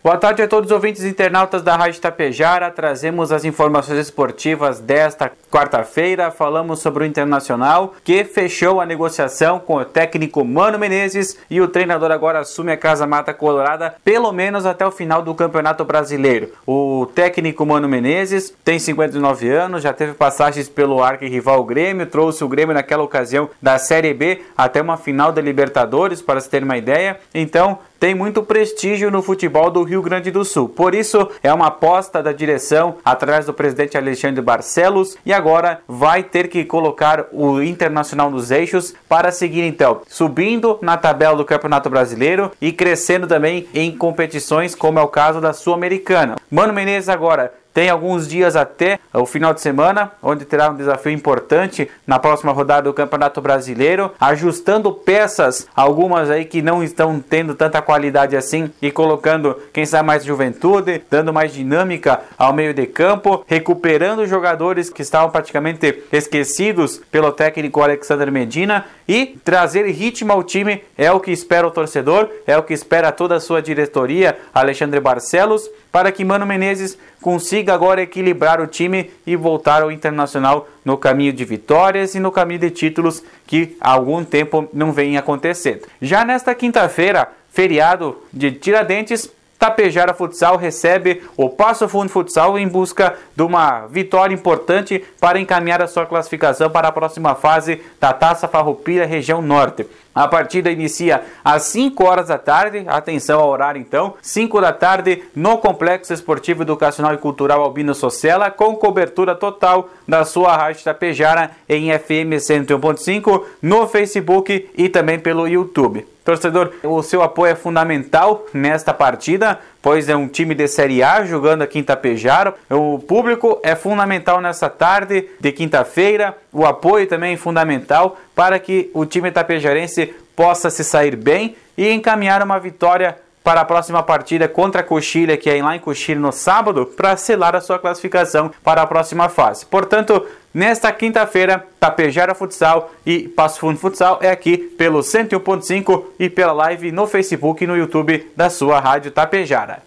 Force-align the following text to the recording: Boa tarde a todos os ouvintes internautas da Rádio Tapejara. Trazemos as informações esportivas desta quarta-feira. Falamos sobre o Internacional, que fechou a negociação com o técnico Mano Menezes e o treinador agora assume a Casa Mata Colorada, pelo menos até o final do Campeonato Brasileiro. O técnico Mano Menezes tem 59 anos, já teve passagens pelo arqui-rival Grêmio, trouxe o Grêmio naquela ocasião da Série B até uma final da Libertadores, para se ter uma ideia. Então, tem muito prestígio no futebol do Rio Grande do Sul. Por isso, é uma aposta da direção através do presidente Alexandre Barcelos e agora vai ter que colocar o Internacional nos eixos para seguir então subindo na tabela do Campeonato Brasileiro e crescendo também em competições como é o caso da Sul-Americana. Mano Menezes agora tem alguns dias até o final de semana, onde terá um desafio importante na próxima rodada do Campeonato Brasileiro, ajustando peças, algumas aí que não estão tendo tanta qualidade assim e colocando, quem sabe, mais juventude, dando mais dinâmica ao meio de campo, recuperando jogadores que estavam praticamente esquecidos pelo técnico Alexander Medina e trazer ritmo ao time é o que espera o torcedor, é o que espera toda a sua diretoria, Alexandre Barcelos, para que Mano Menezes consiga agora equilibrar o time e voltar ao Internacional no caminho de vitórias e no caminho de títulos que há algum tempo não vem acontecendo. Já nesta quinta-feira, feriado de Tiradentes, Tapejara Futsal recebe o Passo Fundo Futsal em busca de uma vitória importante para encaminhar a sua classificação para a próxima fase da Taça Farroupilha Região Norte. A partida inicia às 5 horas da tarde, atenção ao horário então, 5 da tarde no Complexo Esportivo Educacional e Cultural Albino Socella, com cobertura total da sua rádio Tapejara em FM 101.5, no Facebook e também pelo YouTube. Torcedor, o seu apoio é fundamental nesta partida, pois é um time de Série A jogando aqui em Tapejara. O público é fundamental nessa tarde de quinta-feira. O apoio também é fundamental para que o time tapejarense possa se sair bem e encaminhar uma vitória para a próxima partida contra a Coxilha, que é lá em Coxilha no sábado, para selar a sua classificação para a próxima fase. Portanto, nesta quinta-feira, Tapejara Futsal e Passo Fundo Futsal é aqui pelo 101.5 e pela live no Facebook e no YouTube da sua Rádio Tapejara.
Boa 0.00 0.16
tarde 0.16 0.40
a 0.40 0.46
todos 0.46 0.70
os 0.70 0.74
ouvintes 0.74 1.02
internautas 1.02 1.60
da 1.60 1.74
Rádio 1.74 2.00
Tapejara. 2.00 2.70
Trazemos 2.70 3.32
as 3.32 3.44
informações 3.44 3.98
esportivas 3.98 4.78
desta 4.78 5.28
quarta-feira. 5.50 6.30
Falamos 6.30 6.78
sobre 6.78 7.02
o 7.02 7.06
Internacional, 7.06 7.96
que 8.04 8.22
fechou 8.22 8.80
a 8.80 8.86
negociação 8.86 9.58
com 9.58 9.74
o 9.74 9.84
técnico 9.84 10.44
Mano 10.44 10.78
Menezes 10.78 11.36
e 11.50 11.60
o 11.60 11.66
treinador 11.66 12.12
agora 12.12 12.38
assume 12.38 12.70
a 12.70 12.76
Casa 12.76 13.08
Mata 13.08 13.34
Colorada, 13.34 13.96
pelo 14.04 14.30
menos 14.30 14.66
até 14.66 14.86
o 14.86 14.92
final 14.92 15.20
do 15.20 15.34
Campeonato 15.34 15.84
Brasileiro. 15.84 16.52
O 16.64 17.10
técnico 17.12 17.66
Mano 17.66 17.88
Menezes 17.88 18.54
tem 18.62 18.78
59 18.78 19.50
anos, 19.50 19.82
já 19.82 19.92
teve 19.92 20.12
passagens 20.12 20.68
pelo 20.68 21.02
arqui-rival 21.02 21.64
Grêmio, 21.64 22.06
trouxe 22.06 22.44
o 22.44 22.48
Grêmio 22.48 22.72
naquela 22.72 23.02
ocasião 23.02 23.50
da 23.60 23.78
Série 23.78 24.14
B 24.14 24.42
até 24.56 24.80
uma 24.80 24.96
final 24.96 25.32
da 25.32 25.42
Libertadores, 25.42 26.22
para 26.22 26.40
se 26.40 26.48
ter 26.48 26.62
uma 26.62 26.78
ideia. 26.78 27.18
Então, 27.34 27.80
tem 27.98 28.14
muito 28.14 28.42
prestígio 28.42 29.10
no 29.10 29.22
futebol 29.22 29.70
do 29.70 29.82
Rio 29.82 30.02
Grande 30.02 30.30
do 30.30 30.44
Sul. 30.44 30.68
Por 30.68 30.94
isso, 30.94 31.28
é 31.42 31.52
uma 31.52 31.66
aposta 31.66 32.22
da 32.22 32.32
direção 32.32 32.96
através 33.04 33.46
do 33.46 33.52
presidente 33.52 33.96
Alexandre 33.96 34.40
Barcelos 34.40 35.16
e 35.24 35.32
agora 35.32 35.80
vai 35.86 36.22
ter 36.22 36.48
que 36.48 36.64
colocar 36.64 37.26
o 37.32 37.62
Internacional 37.62 38.30
nos 38.30 38.50
eixos 38.50 38.94
para 39.08 39.32
seguir 39.32 39.62
então 39.62 40.02
subindo 40.08 40.78
na 40.80 40.96
tabela 40.96 41.36
do 41.36 41.44
Campeonato 41.44 41.90
Brasileiro 41.90 42.52
e 42.60 42.72
crescendo 42.72 43.26
também 43.26 43.68
em 43.74 43.96
competições 43.96 44.74
como 44.74 44.98
é 44.98 45.02
o 45.02 45.08
caso 45.08 45.40
da 45.40 45.52
Sul-Americana. 45.52 46.36
Mano 46.50 46.72
Menezes 46.72 47.08
agora 47.08 47.52
tem 47.78 47.90
alguns 47.90 48.26
dias 48.26 48.56
até 48.56 48.98
o 49.14 49.24
final 49.24 49.54
de 49.54 49.60
semana, 49.60 50.10
onde 50.20 50.44
terá 50.44 50.68
um 50.68 50.74
desafio 50.74 51.12
importante 51.12 51.88
na 52.04 52.18
próxima 52.18 52.50
rodada 52.50 52.82
do 52.82 52.92
Campeonato 52.92 53.40
Brasileiro, 53.40 54.10
ajustando 54.18 54.90
peças, 54.90 55.68
algumas 55.76 56.28
aí 56.28 56.44
que 56.44 56.60
não 56.60 56.82
estão 56.82 57.20
tendo 57.20 57.54
tanta 57.54 57.80
qualidade 57.80 58.36
assim 58.36 58.68
e 58.82 58.90
colocando, 58.90 59.56
quem 59.72 59.86
sabe, 59.86 60.08
mais 60.08 60.24
juventude, 60.24 61.00
dando 61.08 61.32
mais 61.32 61.54
dinâmica 61.54 62.20
ao 62.36 62.52
meio 62.52 62.74
de 62.74 62.84
campo, 62.84 63.44
recuperando 63.46 64.26
jogadores 64.26 64.90
que 64.90 65.02
estavam 65.02 65.30
praticamente 65.30 66.02
esquecidos 66.10 67.00
pelo 67.12 67.30
técnico 67.30 67.80
Alexander 67.80 68.32
Medina 68.32 68.86
e 69.06 69.38
trazer 69.44 69.86
ritmo 69.86 70.32
ao 70.32 70.42
time 70.42 70.82
é 70.96 71.12
o 71.12 71.20
que 71.20 71.30
espera 71.30 71.68
o 71.68 71.70
torcedor, 71.70 72.28
é 72.44 72.58
o 72.58 72.62
que 72.64 72.74
espera 72.74 73.12
toda 73.12 73.36
a 73.36 73.40
sua 73.40 73.62
diretoria, 73.62 74.36
Alexandre 74.52 74.98
Barcelos, 74.98 75.70
para 75.90 76.12
que 76.12 76.24
Mano 76.24 76.44
Menezes 76.44 76.98
consiga 77.20 77.67
agora 77.70 78.02
equilibrar 78.02 78.60
o 78.60 78.66
time 78.66 79.10
e 79.26 79.36
voltar 79.36 79.82
ao 79.82 79.92
Internacional 79.92 80.68
no 80.84 80.96
caminho 80.96 81.32
de 81.32 81.44
vitórias 81.44 82.14
e 82.14 82.20
no 82.20 82.32
caminho 82.32 82.60
de 82.60 82.70
títulos 82.70 83.22
que 83.46 83.76
há 83.80 83.92
algum 83.92 84.24
tempo 84.24 84.68
não 84.72 84.92
vem 84.92 85.16
acontecendo. 85.16 85.82
Já 86.00 86.24
nesta 86.24 86.54
quinta-feira, 86.54 87.28
feriado 87.50 88.22
de 88.32 88.52
Tiradentes, 88.52 89.30
Tapejara 89.58 90.14
Futsal 90.14 90.56
recebe 90.56 91.22
o 91.36 91.50
Passo 91.50 91.88
Fundo 91.88 92.10
Futsal 92.10 92.58
em 92.58 92.68
busca 92.68 93.14
de 93.34 93.42
uma 93.42 93.86
vitória 93.86 94.32
importante 94.32 95.04
para 95.20 95.40
encaminhar 95.40 95.82
a 95.82 95.88
sua 95.88 96.06
classificação 96.06 96.70
para 96.70 96.88
a 96.88 96.92
próxima 96.92 97.34
fase 97.34 97.82
da 98.00 98.12
Taça 98.12 98.46
Farroupilha 98.46 99.04
Região 99.04 99.42
Norte. 99.42 99.84
A 100.14 100.26
partida 100.26 100.70
inicia 100.70 101.22
às 101.44 101.62
5 101.64 102.04
horas 102.04 102.28
da 102.28 102.38
tarde, 102.38 102.84
atenção 102.88 103.40
ao 103.40 103.48
horário 103.48 103.80
então, 103.80 104.14
5 104.20 104.60
da 104.60 104.72
tarde 104.72 105.22
no 105.34 105.58
Complexo 105.58 106.12
Esportivo 106.12 106.62
Educacional 106.62 107.14
e 107.14 107.18
Cultural 107.18 107.62
Albino 107.62 107.94
Socella, 107.94 108.50
com 108.50 108.74
cobertura 108.76 109.34
total 109.34 109.88
da 110.06 110.24
sua 110.24 110.56
rádio 110.56 110.84
Tapejara 110.84 111.52
em 111.68 111.96
FM 111.96 112.34
101.5, 112.34 113.44
no 113.62 113.86
Facebook 113.86 114.68
e 114.76 114.88
também 114.88 115.18
pelo 115.18 115.46
YouTube. 115.46 116.04
Torcedor, 116.28 116.74
o 116.84 117.02
seu 117.02 117.22
apoio 117.22 117.52
é 117.52 117.54
fundamental 117.54 118.44
nesta 118.52 118.92
partida, 118.92 119.58
pois 119.80 120.10
é 120.10 120.14
um 120.14 120.28
time 120.28 120.54
de 120.54 120.68
Série 120.68 121.02
A 121.02 121.24
jogando 121.24 121.62
aqui 121.62 121.78
em 121.78 121.82
Tapejara. 121.82 122.54
O 122.68 122.98
público 122.98 123.58
é 123.62 123.74
fundamental 123.74 124.38
nessa 124.38 124.68
tarde 124.68 125.26
de 125.40 125.52
quinta-feira. 125.52 126.36
O 126.52 126.66
apoio 126.66 127.06
também 127.06 127.32
é 127.32 127.36
fundamental 127.38 128.18
para 128.34 128.58
que 128.58 128.90
o 128.92 129.06
time 129.06 129.30
tapejarense 129.30 130.14
possa 130.36 130.68
se 130.68 130.84
sair 130.84 131.16
bem 131.16 131.56
e 131.78 131.90
encaminhar 131.90 132.42
uma 132.42 132.60
vitória 132.60 133.16
para 133.42 133.62
a 133.62 133.64
próxima 133.64 134.02
partida 134.02 134.46
contra 134.46 134.82
a 134.82 134.84
Coxilha, 134.84 135.34
que 135.38 135.48
é 135.48 135.62
lá 135.62 135.74
em 135.74 135.80
Coxilha 135.80 136.20
no 136.20 136.30
sábado, 136.30 136.84
para 136.84 137.16
selar 137.16 137.56
a 137.56 137.62
sua 137.62 137.78
classificação 137.78 138.50
para 138.62 138.82
a 138.82 138.86
próxima 138.86 139.30
fase. 139.30 139.64
Portanto, 139.64 140.26
nesta 140.52 140.92
quinta-feira, 140.92 141.66
Tapejara 141.78 142.34
Futsal 142.34 142.90
e 143.04 143.28
Passo 143.28 143.60
Fundo 143.60 143.78
Futsal 143.78 144.18
é 144.22 144.30
aqui 144.30 144.56
pelo 144.56 145.00
101.5 145.00 146.04
e 146.18 146.28
pela 146.28 146.52
live 146.52 146.92
no 146.92 147.06
Facebook 147.06 147.62
e 147.62 147.66
no 147.66 147.76
YouTube 147.76 148.30
da 148.36 148.50
sua 148.50 148.80
Rádio 148.80 149.10
Tapejara. 149.10 149.82